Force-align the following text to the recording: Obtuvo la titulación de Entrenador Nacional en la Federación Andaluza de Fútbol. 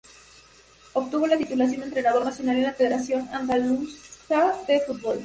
Obtuvo 0.93 1.27
la 1.27 1.37
titulación 1.37 1.81
de 1.81 1.85
Entrenador 1.89 2.25
Nacional 2.25 2.55
en 2.57 2.63
la 2.63 2.73
Federación 2.73 3.29
Andaluza 3.31 4.55
de 4.67 4.79
Fútbol. 4.87 5.19